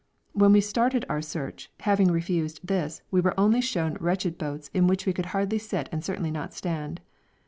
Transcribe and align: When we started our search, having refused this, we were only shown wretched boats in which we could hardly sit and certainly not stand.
When 0.33 0.51
we 0.53 0.61
started 0.61 1.05
our 1.07 1.21
search, 1.21 1.69
having 1.81 2.07
refused 2.09 2.65
this, 2.65 3.03
we 3.11 3.21
were 3.21 3.39
only 3.39 3.61
shown 3.61 3.97
wretched 3.99 4.35
boats 4.39 4.71
in 4.73 4.87
which 4.87 5.05
we 5.05 5.13
could 5.13 5.27
hardly 5.27 5.59
sit 5.59 5.89
and 5.91 6.03
certainly 6.03 6.31
not 6.31 6.55
stand. 6.55 7.01